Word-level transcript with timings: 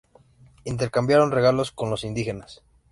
Intercambiaron 0.63 1.29
regalos 1.29 1.71
con 1.71 1.91
los 1.91 2.03
indígenas. 2.03 2.63